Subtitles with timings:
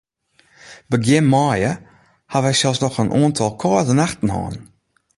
[0.91, 1.71] Begjin maaie
[2.31, 4.55] ha wy sels noch in oantal kâlde nachten hân.